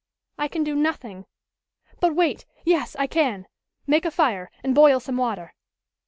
"I 0.39 0.47
can 0.47 0.63
do 0.63 0.73
nothing. 0.75 1.27
But 1.99 2.15
wait, 2.15 2.47
yes, 2.65 2.95
I 2.97 3.05
can! 3.05 3.45
Make 3.85 4.03
a 4.03 4.09
fire, 4.09 4.49
and 4.63 4.73
boil 4.73 4.99
some 4.99 5.17
water!" 5.17 5.53